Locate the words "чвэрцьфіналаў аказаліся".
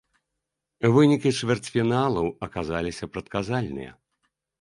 1.39-3.09